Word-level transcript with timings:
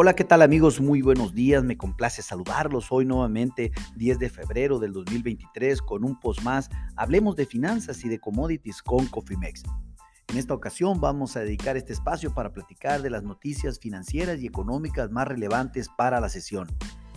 Hola, 0.00 0.14
¿qué 0.14 0.22
tal 0.22 0.42
amigos? 0.42 0.80
Muy 0.80 1.02
buenos 1.02 1.34
días, 1.34 1.64
me 1.64 1.76
complace 1.76 2.22
saludarlos 2.22 2.92
hoy 2.92 3.04
nuevamente 3.04 3.72
10 3.96 4.20
de 4.20 4.30
febrero 4.30 4.78
del 4.78 4.92
2023 4.92 5.82
con 5.82 6.04
un 6.04 6.20
post 6.20 6.40
más. 6.42 6.70
Hablemos 6.94 7.34
de 7.34 7.46
finanzas 7.46 8.04
y 8.04 8.08
de 8.08 8.20
commodities 8.20 8.80
con 8.80 9.06
Cofimex. 9.06 9.64
En 10.28 10.36
esta 10.38 10.54
ocasión 10.54 11.00
vamos 11.00 11.36
a 11.36 11.40
dedicar 11.40 11.76
este 11.76 11.94
espacio 11.94 12.32
para 12.32 12.52
platicar 12.52 13.02
de 13.02 13.10
las 13.10 13.24
noticias 13.24 13.80
financieras 13.80 14.40
y 14.40 14.46
económicas 14.46 15.10
más 15.10 15.26
relevantes 15.26 15.88
para 15.98 16.20
la 16.20 16.28
sesión. 16.28 16.68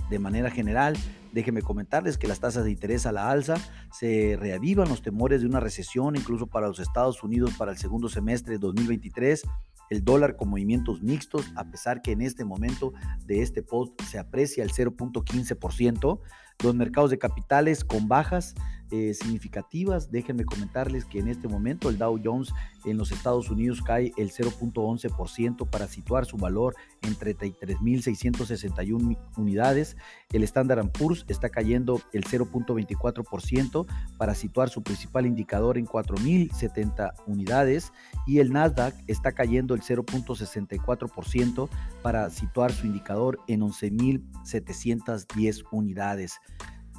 De 0.09 0.17
manera 0.17 0.49
general, 0.49 0.97
déjenme 1.33 1.61
comentarles 1.61 2.17
que 2.17 2.27
las 2.27 2.39
tasas 2.39 2.63
de 2.63 2.71
interés 2.71 3.05
a 3.05 3.11
la 3.11 3.29
alza 3.29 3.57
se 3.91 4.37
reavivan 4.39 4.89
los 4.89 5.03
temores 5.03 5.41
de 5.41 5.47
una 5.47 5.59
recesión 5.59 6.15
incluso 6.15 6.47
para 6.47 6.67
los 6.67 6.79
Estados 6.79 7.21
Unidos 7.21 7.53
para 7.59 7.73
el 7.73 7.77
segundo 7.77 8.09
semestre 8.09 8.53
de 8.53 8.57
2023 8.57 9.43
el 9.91 10.05
dólar 10.05 10.37
con 10.37 10.49
movimientos 10.49 11.03
mixtos, 11.03 11.51
a 11.55 11.65
pesar 11.69 12.01
que 12.01 12.13
en 12.13 12.21
este 12.21 12.45
momento 12.45 12.93
de 13.25 13.41
este 13.41 13.61
post 13.61 14.01
se 14.03 14.17
aprecia 14.17 14.63
el 14.63 14.71
0.15%. 14.71 16.19
Los 16.63 16.75
mercados 16.75 17.09
de 17.09 17.19
capitales 17.19 17.83
con 17.83 18.07
bajas 18.07 18.55
eh, 18.91 19.13
significativas. 19.13 20.11
Déjenme 20.11 20.45
comentarles 20.45 21.05
que 21.05 21.19
en 21.19 21.27
este 21.27 21.47
momento 21.47 21.89
el 21.89 21.97
Dow 21.97 22.19
Jones 22.23 22.53
en 22.85 22.97
los 22.97 23.11
Estados 23.11 23.49
Unidos 23.49 23.81
cae 23.81 24.13
el 24.17 24.31
0.11% 24.31 25.69
para 25.69 25.87
situar 25.87 26.25
su 26.25 26.37
valor 26.37 26.75
en 27.01 27.15
33.661 27.15 29.17
unidades. 29.37 29.97
El 30.31 30.43
Standard 30.43 30.91
Poor's 30.91 31.25
está 31.27 31.49
cayendo 31.49 31.99
el 32.13 32.23
0.24% 32.23 33.87
para 34.17 34.35
situar 34.35 34.69
su 34.69 34.83
principal 34.83 35.25
indicador 35.25 35.77
en 35.77 35.85
4.070 35.85 37.13
unidades. 37.27 37.93
Y 38.27 38.39
el 38.39 38.51
Nasdaq 38.51 38.93
está 39.07 39.31
cayendo 39.31 39.73
el 39.73 39.81
0.64% 39.81 41.69
para 42.01 42.29
situar 42.29 42.71
su 42.71 42.87
indicador 42.87 43.39
en 43.47 43.61
11.710 43.61 45.63
unidades. 45.71 46.39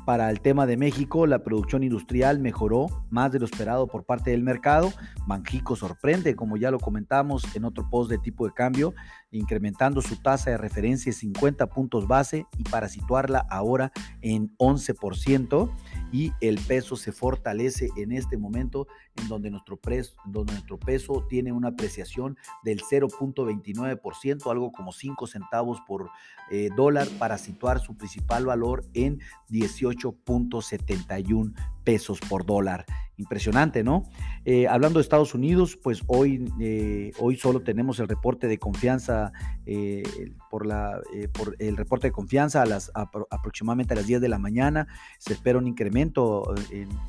Para 0.05 0.31
el 0.31 0.41
tema 0.41 0.67
de 0.67 0.77
México, 0.77 1.29
la 1.29 1.45
producción 1.45 1.85
industrial 1.85 2.41
mejoró 2.41 2.87
más 3.11 3.31
de 3.31 3.39
lo 3.39 3.45
esperado 3.45 3.87
por 3.87 4.05
parte 4.05 4.33
del 4.33 4.43
mercado. 4.43 4.93
Banjico 5.29 5.77
sorprende, 5.77 6.35
como 6.35 6.57
ya 6.57 6.73
lo 6.73 6.81
comentamos 6.81 7.45
en 7.55 7.65
otro 7.65 7.89
post 7.89 8.11
de 8.11 8.19
tipo 8.19 8.45
de 8.45 8.53
cambio, 8.53 8.95
incrementando 9.31 10.03
su 10.03 10.17
tasa 10.17 10.51
de 10.51 10.59
referencia 10.59 11.13
50 11.13 11.69
puntos 11.69 12.09
base 12.09 12.47
y 12.59 12.65
para 12.65 12.89
situarla 12.89 13.47
ahora 13.49 13.93
en 14.23 14.57
11% 14.59 15.71
y 16.13 16.33
el 16.41 16.61
peso 16.61 16.95
se 16.95 17.11
fortalece 17.11 17.89
en 17.97 18.13
este 18.13 18.37
momento 18.37 18.87
en 19.17 19.27
donde 19.29 19.51
nuestro, 19.51 19.81
donde 20.27 20.53
nuestro 20.53 20.79
peso 20.79 21.27
tiene 21.29 21.51
una 21.51 21.67
apreciación 21.69 22.37
del 22.63 22.83
0.29%, 22.83 24.51
algo 24.51 24.71
como 24.71 24.93
5 24.93 25.27
centavos 25.27 25.81
por 25.87 26.11
eh, 26.51 26.69
dólar 26.77 27.09
para 27.19 27.39
situar 27.39 27.81
su 27.81 27.97
principal 27.97 28.45
valor 28.47 28.85
en 28.93 29.21
18.71 29.49 31.55
pesos 31.83 32.21
por 32.21 32.45
dólar. 32.45 32.85
Impresionante, 33.19 33.85
¿no? 33.85 34.05
Eh, 34.45 34.67
hablando 34.67 34.99
de 34.99 35.03
Estados 35.03 35.35
Unidos, 35.35 35.77
pues 35.77 36.03
hoy, 36.07 36.51
eh, 36.61 37.13
hoy 37.19 37.37
solo 37.37 37.61
tenemos 37.61 38.01
el 38.01 38.09
reporte 38.09 38.49
de 38.49 38.59
confianza, 38.59 39.33
eh, 39.67 40.03
por, 40.51 40.67
la, 40.67 41.01
por 41.33 41.55
el 41.59 41.77
reporte 41.77 42.09
de 42.09 42.13
confianza 42.13 42.63
a 42.63 42.67
las, 42.67 42.91
aproximadamente 42.95 43.93
a 43.95 43.97
las 43.97 44.07
10 44.07 44.21
de 44.21 44.29
la 44.29 44.39
mañana. 44.39 44.89
Se 45.19 45.35
espera 45.35 45.59
un 45.59 45.67
incremento 45.67 46.55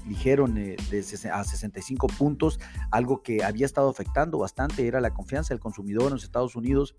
ligero 0.05 0.45
de, 0.47 0.75
a 1.31 1.43
65 1.43 2.07
puntos, 2.07 2.59
algo 2.91 3.23
que 3.23 3.43
había 3.43 3.65
estado 3.65 3.89
afectando 3.89 4.37
bastante, 4.37 4.85
era 4.85 4.99
la 4.99 5.13
confianza 5.13 5.53
del 5.53 5.61
consumidor 5.61 6.07
en 6.07 6.13
los 6.13 6.23
Estados 6.23 6.55
Unidos 6.55 6.95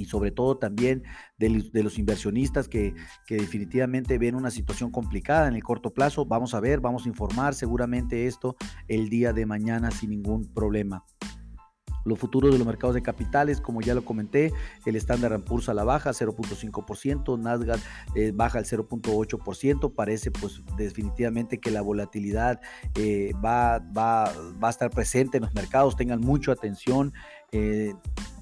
y 0.00 0.06
sobre 0.06 0.30
todo 0.30 0.56
también 0.56 1.02
de, 1.38 1.50
los 1.82 1.98
inversionistas 1.98 2.68
que, 2.68 2.94
que, 3.26 3.36
definitivamente 3.36 4.18
ven 4.18 4.34
una 4.34 4.50
situación 4.50 4.90
complicada 4.90 5.46
en 5.48 5.54
el 5.54 5.62
corto 5.62 5.92
plazo. 5.92 6.24
Vamos 6.24 6.54
a 6.54 6.60
ver, 6.60 6.80
vamos 6.80 7.04
a 7.04 7.08
informar 7.08 7.54
seguramente 7.54 8.26
esto 8.26 8.56
el 8.88 9.08
día 9.10 9.32
de 9.32 9.44
mañana 9.44 9.90
sin 9.90 10.10
ningún 10.10 10.52
problema. 10.54 11.04
Los 12.04 12.18
futuros 12.18 12.50
de 12.50 12.58
los 12.58 12.66
mercados 12.66 12.94
de 12.94 13.02
capitales, 13.02 13.60
como 13.60 13.80
ya 13.80 13.94
lo 13.94 14.04
comenté, 14.04 14.52
el 14.86 14.96
Standard 14.96 15.42
Poor's 15.44 15.68
a 15.68 15.74
la 15.74 15.84
baja 15.84 16.10
0.5%, 16.10 17.38
Nasdaq 17.38 17.80
eh, 18.14 18.32
baja 18.34 18.58
el 18.58 18.64
0.8%, 18.64 19.94
parece 19.94 20.30
pues 20.30 20.62
definitivamente 20.76 21.58
que 21.58 21.70
la 21.70 21.82
volatilidad 21.82 22.60
eh, 22.94 23.32
va, 23.44 23.78
va, 23.78 24.32
va, 24.62 24.68
a 24.68 24.70
estar 24.70 24.90
presente 24.90 25.36
en 25.36 25.44
los 25.44 25.54
mercados, 25.54 25.96
tengan 25.96 26.20
mucha 26.20 26.52
atención. 26.52 27.12
Eh, 27.52 27.92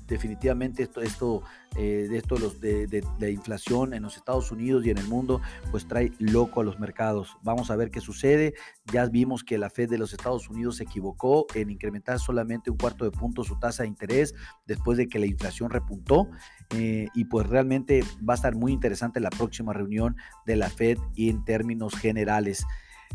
definitivamente 0.08 0.82
esto, 0.82 1.00
esto, 1.00 1.42
eh, 1.76 2.06
de 2.10 2.16
esto 2.16 2.38
los, 2.38 2.60
de, 2.60 2.86
de, 2.86 3.30
inflación 3.30 3.94
en 3.94 4.02
los 4.02 4.16
Estados 4.16 4.50
Unidos 4.50 4.84
y 4.84 4.90
en 4.90 4.98
el 4.98 5.06
mundo, 5.06 5.40
pues 5.70 5.86
trae 5.86 6.12
loco 6.18 6.60
a 6.60 6.64
los 6.64 6.80
mercados. 6.80 7.36
Vamos 7.42 7.70
a 7.70 7.76
ver 7.76 7.90
qué 7.90 8.00
sucede. 8.00 8.54
Ya 8.92 9.06
vimos 9.06 9.44
que 9.44 9.58
la 9.58 9.70
Fed 9.70 9.90
de 9.90 9.98
los 9.98 10.12
Estados 10.12 10.48
Unidos 10.48 10.76
se 10.76 10.84
equivocó 10.84 11.46
en 11.54 11.70
incrementar 11.70 12.18
solamente 12.18 12.70
un 12.70 12.78
cuarto 12.78 13.04
de 13.04 13.10
punto 13.10 13.44
su 13.44 13.58
tasa 13.58 13.82
de 13.82 13.90
interés 13.90 14.34
después 14.66 14.98
de 14.98 15.08
que 15.08 15.18
la 15.18 15.26
inflación 15.26 15.70
repuntó. 15.70 16.28
Eh, 16.70 17.08
y 17.14 17.26
pues 17.26 17.46
realmente 17.46 18.02
va 18.28 18.34
a 18.34 18.36
estar 18.36 18.54
muy 18.54 18.72
interesante 18.72 19.20
la 19.20 19.30
próxima 19.30 19.72
reunión 19.72 20.16
de 20.46 20.56
la 20.56 20.70
Fed 20.70 20.98
y 21.14 21.28
en 21.28 21.44
términos 21.44 21.94
generales. 21.94 22.66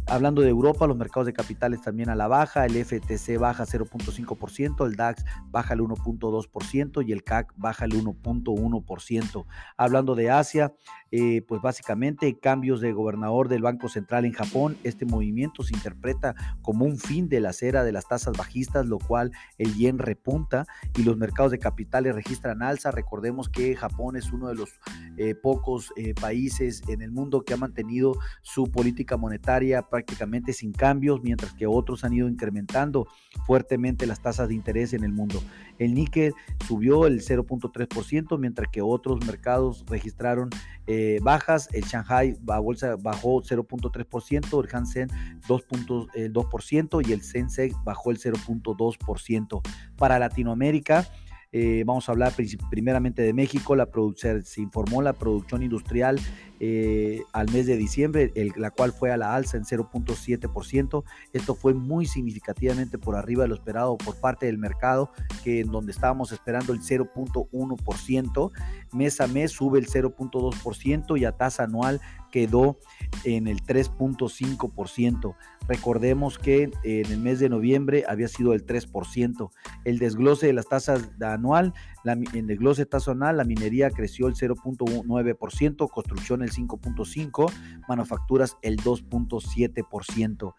Hablando 0.05 0.41
de 0.41 0.49
Europa, 0.49 0.85
los 0.85 0.97
mercados 0.97 1.25
de 1.25 1.33
capitales 1.33 1.81
también 1.81 2.09
a 2.09 2.15
la 2.15 2.27
baja, 2.27 2.65
el 2.65 2.73
FTC 2.73 3.37
baja 3.39 3.65
0.5%, 3.65 4.85
el 4.85 4.95
DAX 4.95 5.23
baja 5.47 5.73
el 5.73 5.79
1.2% 5.79 7.07
y 7.07 7.13
el 7.13 7.23
CAC 7.23 7.53
baja 7.55 7.85
el 7.85 7.93
1.1%. 7.93 9.45
Hablando 9.77 10.15
de 10.15 10.29
Asia, 10.29 10.73
eh, 11.15 11.41
pues 11.47 11.61
básicamente 11.61 12.39
cambios 12.39 12.81
de 12.81 12.91
gobernador 12.91 13.47
del 13.47 13.61
Banco 13.61 13.87
Central 13.87 14.25
en 14.25 14.33
Japón, 14.33 14.77
este 14.83 15.05
movimiento 15.05 15.63
se 15.63 15.75
interpreta 15.75 16.35
como 16.61 16.85
un 16.85 16.97
fin 16.97 17.29
de 17.29 17.39
la 17.39 17.53
cera 17.53 17.83
de 17.83 17.91
las 17.91 18.07
tasas 18.07 18.35
bajistas, 18.35 18.85
lo 18.85 18.97
cual 18.97 19.31
el 19.57 19.75
yen 19.75 19.99
repunta 19.99 20.65
y 20.97 21.03
los 21.03 21.15
mercados 21.15 21.51
de 21.51 21.59
capitales 21.59 22.15
registran 22.15 22.61
alza. 22.61 22.91
Recordemos 22.91 23.47
que 23.47 23.75
Japón 23.75 24.17
es 24.17 24.33
uno 24.33 24.47
de 24.49 24.55
los 24.55 24.69
eh, 25.17 25.35
pocos 25.35 25.93
eh, 25.95 26.13
países 26.19 26.81
en 26.87 27.01
el 27.01 27.11
mundo 27.11 27.43
que 27.43 27.53
ha 27.53 27.57
mantenido 27.57 28.15
su 28.41 28.71
política 28.71 29.15
monetaria 29.15 29.83
prácticamente 29.93 30.53
sin 30.53 30.71
cambios, 30.71 31.21
mientras 31.21 31.53
que 31.53 31.67
otros 31.67 32.03
han 32.03 32.13
ido 32.13 32.27
incrementando 32.27 33.07
fuertemente 33.45 34.07
las 34.07 34.19
tasas 34.23 34.47
de 34.47 34.55
interés 34.55 34.91
en 34.93 35.03
el 35.03 35.11
mundo. 35.11 35.43
El 35.77 35.93
Nikkei 35.93 36.31
subió 36.67 37.05
el 37.05 37.21
0.3%, 37.21 38.39
mientras 38.39 38.71
que 38.71 38.81
otros 38.81 39.23
mercados 39.23 39.85
registraron 39.87 40.49
eh, 40.87 41.19
bajas. 41.21 41.69
El 41.73 41.83
Shanghai 41.83 42.35
bolsa 42.41 42.95
bajó 42.95 43.43
0.3%, 43.43 44.63
el 44.63 44.75
Hansen 44.75 45.09
2.2% 45.47 47.07
y 47.07 47.13
el 47.13 47.21
Sensex 47.21 47.75
bajó 47.83 48.09
el 48.09 48.17
0.2%. 48.17 49.61
Para 49.95 50.17
Latinoamérica, 50.17 51.07
eh, 51.55 51.83
vamos 51.85 52.09
a 52.09 52.13
hablar 52.13 52.33
primeramente 52.71 53.21
de 53.21 53.31
México. 53.31 53.75
La 53.75 53.87
se 54.15 54.61
informó 54.61 55.03
la 55.03 55.13
producción 55.13 55.61
industrial 55.61 56.19
eh, 56.65 57.25
al 57.33 57.51
mes 57.51 57.65
de 57.65 57.75
diciembre, 57.75 58.31
la 58.55 58.71
cual 58.71 58.93
fue 58.93 59.11
a 59.11 59.17
la 59.17 59.35
alza 59.35 59.57
en 59.57 59.65
0.7%. 59.65 61.03
Esto 61.33 61.55
fue 61.55 61.73
muy 61.73 62.05
significativamente 62.05 62.97
por 62.97 63.17
arriba 63.17 63.43
de 63.43 63.49
lo 63.49 63.55
esperado 63.55 63.97
por 63.97 64.15
parte 64.15 64.45
del 64.45 64.57
mercado, 64.57 65.11
que 65.43 65.59
en 65.59 65.67
donde 65.73 65.91
estábamos 65.91 66.31
esperando 66.31 66.71
el 66.71 66.79
0.1%. 66.79 68.51
Mes 68.93 69.19
a 69.19 69.27
mes 69.27 69.51
sube 69.51 69.77
el 69.77 69.87
0.2% 69.87 71.19
y 71.19 71.25
a 71.25 71.33
tasa 71.33 71.63
anual 71.63 71.99
quedó 72.31 72.79
en 73.25 73.47
el 73.47 73.61
3.5%. 73.61 75.35
Recordemos 75.67 76.39
que 76.39 76.71
en 76.83 77.11
el 77.11 77.19
mes 77.19 77.39
de 77.39 77.49
noviembre 77.49 78.05
había 78.07 78.27
sido 78.27 78.53
el 78.53 78.65
3%. 78.65 79.51
El 79.85 79.99
desglose 79.99 80.47
de 80.47 80.53
las 80.53 80.67
tasas 80.67 81.11
anual, 81.21 81.73
en 82.05 82.25
el 82.33 82.47
desglose 82.47 82.85
tasa 82.85 83.11
anual, 83.11 83.37
la 83.37 83.43
minería 83.43 83.89
creció 83.91 84.27
el 84.27 84.35
0.9%, 84.35 85.89
construcción 85.89 86.41
el 86.41 86.52
5.5%, 86.53 87.51
manufacturas 87.87 88.57
el 88.61 88.77
2.7% 88.77 90.53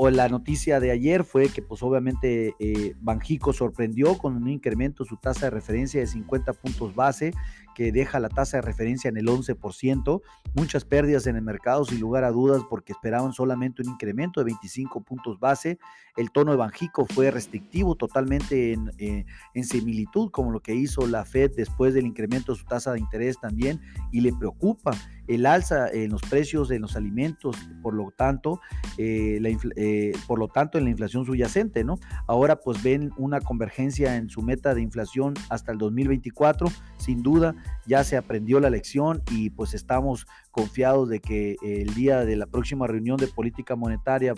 o 0.00 0.10
la 0.10 0.28
noticia 0.28 0.78
de 0.78 0.92
ayer 0.92 1.24
fue 1.24 1.48
que 1.48 1.60
pues 1.60 1.82
obviamente 1.82 2.54
eh, 2.60 2.94
Banjico 3.00 3.52
sorprendió 3.52 4.16
con 4.16 4.36
un 4.36 4.48
incremento 4.48 5.04
su 5.04 5.16
tasa 5.16 5.46
de 5.46 5.50
referencia 5.50 5.98
de 5.98 6.06
50 6.06 6.52
puntos 6.52 6.94
base 6.94 7.32
que 7.78 7.92
deja 7.92 8.18
la 8.18 8.28
tasa 8.28 8.56
de 8.56 8.62
referencia 8.62 9.08
en 9.08 9.16
el 9.18 9.28
11%, 9.28 10.20
muchas 10.54 10.84
pérdidas 10.84 11.28
en 11.28 11.36
el 11.36 11.42
mercado 11.42 11.84
sin 11.84 12.00
lugar 12.00 12.24
a 12.24 12.32
dudas 12.32 12.62
porque 12.68 12.92
esperaban 12.92 13.32
solamente 13.32 13.82
un 13.82 13.90
incremento 13.90 14.40
de 14.40 14.46
25 14.46 15.00
puntos 15.04 15.38
base, 15.38 15.78
el 16.16 16.32
tono 16.32 16.50
de 16.50 16.56
Banjico 16.56 17.06
fue 17.06 17.30
restrictivo 17.30 17.94
totalmente 17.94 18.72
en, 18.72 18.90
eh, 18.98 19.24
en 19.54 19.64
similitud 19.64 20.32
como 20.32 20.50
lo 20.50 20.58
que 20.58 20.74
hizo 20.74 21.06
la 21.06 21.24
Fed 21.24 21.52
después 21.54 21.94
del 21.94 22.04
incremento 22.04 22.50
de 22.50 22.58
su 22.58 22.64
tasa 22.64 22.92
de 22.92 22.98
interés 22.98 23.38
también 23.38 23.80
y 24.10 24.22
le 24.22 24.32
preocupa 24.32 24.90
el 25.28 25.46
alza 25.46 25.88
en 25.92 26.10
los 26.10 26.22
precios 26.22 26.68
de 26.68 26.80
los 26.80 26.96
alimentos, 26.96 27.56
por 27.82 27.94
lo 27.94 28.10
tanto, 28.10 28.60
eh, 28.96 29.38
la 29.40 29.50
eh, 29.76 30.12
por 30.26 30.38
lo 30.38 30.48
tanto 30.48 30.78
en 30.78 30.84
la 30.84 30.90
inflación 30.90 31.24
subyacente, 31.24 31.84
¿no? 31.84 31.96
Ahora 32.26 32.56
pues 32.56 32.82
ven 32.82 33.12
una 33.18 33.40
convergencia 33.40 34.16
en 34.16 34.30
su 34.30 34.42
meta 34.42 34.74
de 34.74 34.80
inflación 34.80 35.34
hasta 35.50 35.70
el 35.70 35.78
2024 35.78 36.68
sin 36.98 37.22
duda 37.22 37.54
ya 37.86 38.04
se 38.04 38.16
aprendió 38.16 38.60
la 38.60 38.70
lección 38.70 39.22
y 39.30 39.50
pues 39.50 39.74
estamos 39.74 40.26
confiados 40.50 41.08
de 41.08 41.20
que 41.20 41.56
el 41.62 41.94
día 41.94 42.24
de 42.24 42.36
la 42.36 42.46
próxima 42.46 42.86
reunión 42.86 43.16
de 43.16 43.28
política 43.28 43.76
monetaria 43.76 44.34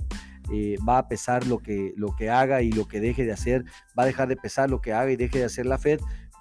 eh, 0.53 0.77
va 0.87 0.99
a 0.99 1.09
pesar 1.09 1.47
lo 1.47 1.59
que, 1.59 1.95
lo 1.97 2.17
que 2.17 2.29
haga 2.29 2.63
y 2.63 2.73
lo 2.73 2.89
que 2.89 3.01
deje 3.01 3.25
de 3.25 3.33
hacer, 3.33 3.65
va 3.99 4.03
a 4.03 4.07
dejar 4.07 4.29
de 4.29 4.37
pesar 4.37 4.69
lo 4.69 4.81
que 4.81 4.93
haga 4.93 5.13
y 5.13 5.17
deje 5.17 5.39
de 5.39 5.45
hacer 5.45 5.65
la 5.65 5.79
Fed, 5.79 6.01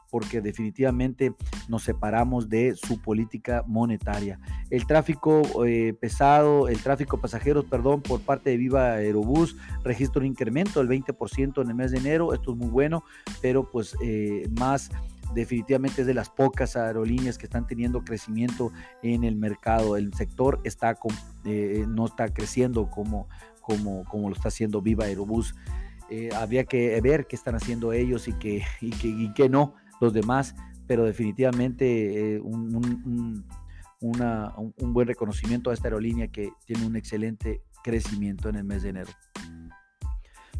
porque 0.09 0.41
definitivamente 0.41 1.35
nos 1.67 1.83
separamos 1.83 2.49
de 2.49 2.75
su 2.75 2.99
política 2.99 3.63
monetaria. 3.67 4.39
El 4.71 4.87
tráfico 4.87 5.43
eh, 5.63 5.93
pesado, 5.93 6.67
el 6.67 6.81
tráfico 6.81 7.21
pasajeros, 7.21 7.65
perdón, 7.65 8.01
por 8.01 8.21
parte 8.21 8.49
de 8.49 8.57
Viva 8.57 8.93
Aerobús 8.93 9.55
registra 9.83 10.21
un 10.21 10.25
incremento 10.25 10.83
del 10.83 10.89
20% 10.89 11.61
en 11.61 11.69
el 11.69 11.75
mes 11.75 11.91
de 11.91 11.99
enero. 11.99 12.33
Esto 12.33 12.53
es 12.53 12.57
muy 12.57 12.69
bueno, 12.69 13.03
pero 13.43 13.69
pues 13.69 13.95
eh, 14.01 14.49
más 14.57 14.89
definitivamente 15.33 16.01
es 16.01 16.07
de 16.07 16.13
las 16.13 16.29
pocas 16.29 16.75
aerolíneas 16.75 17.37
que 17.37 17.45
están 17.45 17.67
teniendo 17.67 18.03
crecimiento 18.03 18.71
en 19.03 19.23
el 19.23 19.35
mercado. 19.35 19.97
El 19.97 20.13
sector 20.13 20.59
está 20.63 20.97
eh, 21.45 21.85
no 21.87 22.05
está 22.05 22.27
creciendo 22.33 22.89
como, 22.89 23.27
lo 24.11 24.33
está 24.33 24.47
haciendo 24.47 24.81
Viva 24.81 25.05
Aerobús. 25.05 25.55
habría 26.35 26.65
que 26.65 26.99
ver 27.01 27.27
qué 27.27 27.35
están 27.35 27.55
haciendo 27.55 27.93
ellos 27.93 28.27
y 28.27 28.33
qué 28.39 28.63
que, 29.35 29.49
no 29.49 29.75
los 29.99 30.13
demás, 30.13 30.55
pero 30.87 31.05
definitivamente 31.05 32.35
eh, 32.35 32.41
un 32.41 33.43
buen 34.93 35.07
reconocimiento 35.07 35.69
a 35.69 35.73
esta 35.73 35.87
aerolínea 35.87 36.29
que 36.29 36.51
tiene 36.65 36.85
un 36.85 36.95
excelente 36.95 37.61
crecimiento 37.83 38.49
en 38.49 38.55
el 38.55 38.63
mes 38.63 38.83
de 38.83 38.89
enero. 38.89 39.11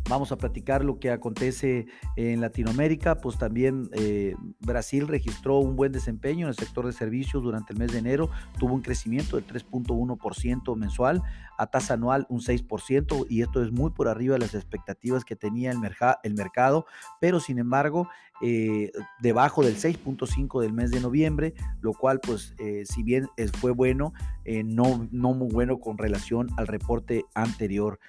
Vamos 0.10 0.32
a 0.32 0.38
platicar 0.38 0.84
lo 0.84 0.98
que 0.98 1.12
acontece 1.12 1.86
en 2.16 2.42
Latinoamérica, 2.42 3.22
pues 3.22 3.38
también 3.38 3.92
eh, 3.94 4.34
Brasil 4.60 5.08
registró 5.08 5.60
un 5.60 5.76
buen 5.76 5.92
desempeño 5.92 6.48
en 6.48 6.50
el 6.50 6.56
sector 6.56 6.88
de 6.88 6.94
servicios 6.94 7.44
durante 7.44 7.74
el 7.74 7.80
mes 7.80 7.92
de 7.92 8.00
enero, 8.00 8.32
tuvo 8.58 8.74
un 8.74 8.82
crecimiento 8.82 9.36
del 9.36 9.46
3.1% 9.46 10.76
mensual, 10.76 11.22
a 11.60 11.68
tasa 11.68 11.94
anual 11.94 12.26
un 12.30 12.40
6%, 12.40 13.28
y 13.30 13.44
esto 13.44 13.62
es 13.64 13.72
muy 13.72 13.92
por 13.92 14.08
arriba 14.08 14.34
de 14.34 14.40
las 14.40 14.56
expectativas 14.56 15.24
que 15.24 15.36
tenía 15.36 15.70
el, 15.70 15.78
el 16.24 16.34
mercado, 16.34 16.88
pero 17.22 17.40
sin 17.40 17.60
embargo, 17.60 18.10
eh, 18.42 18.92
debajo 19.20 19.64
del 19.64 19.76
6.5 19.76 20.62
del 20.62 20.74
mes 20.74 20.90
de 20.90 21.02
noviembre, 21.02 21.54
lo 21.82 21.94
cual 21.94 22.20
pues 22.20 22.56
eh, 22.58 22.84
si 22.86 23.04
bien 23.04 23.28
fue 23.60 23.72
bueno, 23.72 24.14
no, 24.66 25.08
no 25.12 25.34
muy 25.36 25.54
bueno 25.54 25.80
con 25.80 26.00
relación 26.00 26.48
al 26.58 26.66
reporte 26.66 27.26
anterior. 27.36 28.00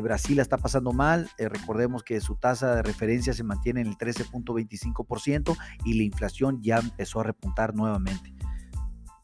Brasil 0.00 0.38
está 0.38 0.58
pasando 0.58 0.92
mal, 0.92 1.28
recordemos 1.38 2.02
que 2.02 2.20
su 2.20 2.36
tasa 2.36 2.76
de 2.76 2.82
referencia 2.82 3.32
se 3.32 3.44
mantiene 3.44 3.80
en 3.80 3.88
el 3.88 3.96
13.25% 3.96 5.56
y 5.84 5.94
la 5.94 6.02
inflación 6.02 6.62
ya 6.62 6.78
empezó 6.78 7.20
a 7.20 7.24
repuntar 7.24 7.74
nuevamente. 7.74 8.34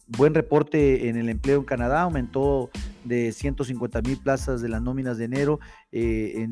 Buen 0.06 0.34
reporte 0.34 1.08
en 1.08 1.16
el 1.16 1.28
empleo 1.28 1.58
en 1.58 1.64
Canadá, 1.64 2.02
aumentó 2.02 2.70
de 3.04 3.32
150 3.32 4.02
mil 4.02 4.18
plazas 4.18 4.60
de 4.60 4.68
las 4.68 4.82
nóminas 4.82 5.18
de 5.18 5.24
enero 5.24 5.60
eh, 5.92 6.48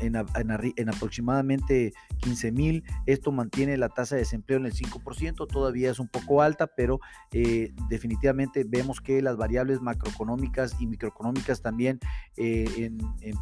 en, 0.00 0.88
aproximadamente 0.88 1.92
15 2.18 2.52
mil. 2.52 2.84
Esto 3.06 3.32
mantiene 3.32 3.76
la 3.76 3.88
tasa 3.88 4.16
de 4.16 4.22
desempleo 4.22 4.58
en 4.58 4.66
el 4.66 4.74
5%, 4.74 5.46
todavía 5.46 5.90
es 5.90 5.98
un 5.98 6.08
poco 6.08 6.42
alta, 6.42 6.66
pero 6.66 7.00
eh, 7.32 7.72
definitivamente 7.88 8.64
vemos 8.64 9.00
que 9.00 9.22
las 9.22 9.36
variables 9.36 9.80
macroeconómicas 9.80 10.76
y 10.80 10.86
microeconómicas 10.86 11.62
también 11.62 12.00
eh, 12.36 12.90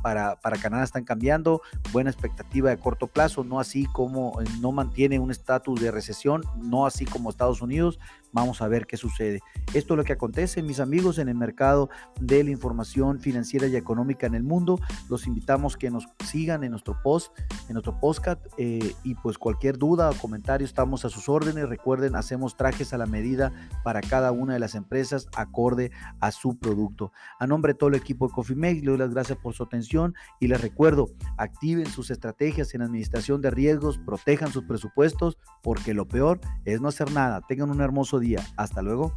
para, 0.03 0.37
para 0.37 0.59
Canadá 0.59 0.85
están 0.85 1.05
cambiando. 1.05 1.63
Buena 1.93 2.11
expectativa 2.11 2.71
de 2.71 2.79
corto 2.79 3.07
plazo, 3.07 3.45
no 3.45 3.61
así 3.61 3.87
como 3.87 4.39
no 4.61 4.73
mantiene 4.73 5.19
un 5.19 5.31
estatus 5.31 5.81
de 5.81 5.91
recesión, 5.91 6.43
no 6.57 6.87
así 6.87 7.05
como 7.05 7.31
Estados 7.31 7.63
Unidos. 7.63 7.99
Vamos 8.33 8.61
a 8.61 8.69
ver 8.69 8.87
qué 8.87 8.97
sucede. 8.97 9.41
Esto 9.73 9.95
es 9.95 9.99
lo 9.99 10.05
que 10.05 10.13
acontece, 10.13 10.63
mis 10.63 10.81
amigos, 10.81 11.19
en 11.19 11.29
el 11.29 11.35
mercado 11.35 11.89
del 12.21 12.48
información 12.51 13.21
financiera 13.21 13.67
y 13.67 13.77
económica 13.77 14.27
en 14.27 14.35
el 14.35 14.43
mundo. 14.43 14.79
Los 15.09 15.27
invitamos 15.27 15.77
que 15.77 15.91
nos 15.91 16.07
sigan 16.25 16.65
en 16.65 16.71
nuestro 16.71 17.01
post, 17.03 17.33
en 17.69 17.75
nuestro 17.75 17.99
podcast 18.01 18.41
eh, 18.57 18.95
y 19.05 19.15
pues 19.15 19.39
cualquier 19.39 19.79
duda 19.79 20.11
o 20.11 20.15
comentario 20.15 20.65
estamos 20.65 21.05
a 21.05 21.09
sus 21.09 21.29
órdenes. 21.29 21.69
Recuerden, 21.69 22.17
hacemos 22.17 22.57
trajes 22.57 22.93
a 22.93 22.99
la 22.99 23.07
medida 23.07 23.53
para 23.85 24.01
cada 24.01 24.33
una 24.33 24.55
de 24.55 24.59
las 24.59 24.75
empresas 24.75 25.29
acorde 25.37 25.91
a 26.21 26.31
su 26.31 26.59
producto. 26.59 27.13
A 27.39 27.47
nombre 27.47 27.73
de 27.73 27.79
todo 27.79 27.91
el 27.91 27.97
equipo 27.97 28.29
de 28.29 28.35
Coffee 28.35 28.57
Make, 28.57 28.81
le 28.81 28.91
doy 28.91 28.99
las 28.99 29.11
gracias 29.11 29.39
por 29.39 29.55
su 29.55 29.63
atención 29.63 30.15
y 30.41 30.49
les 30.49 30.61
recuerdo, 30.61 31.09
activen 31.37 31.87
sus 31.87 32.11
estrategias 32.11 32.75
en 32.75 32.83
administración 32.83 33.41
de 33.41 33.51
riesgos, 33.51 33.99
protejan 33.99 34.53
sus 34.53 34.65
presupuestos 34.65 35.39
porque 35.63 35.95
lo 35.95 36.07
peor 36.07 36.41
es 36.65 36.81
no 36.81 36.89
hacer 36.89 37.13
nada. 37.13 37.41
Tengan 37.43 37.71
un 37.71 37.81
hermoso 37.81 38.19
día. 38.19 38.45
Hasta 38.57 38.83
luego. 38.83 39.13